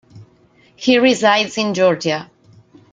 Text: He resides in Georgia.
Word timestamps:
He 0.75 0.97
resides 0.97 1.59
in 1.59 1.75
Georgia. 1.75 2.31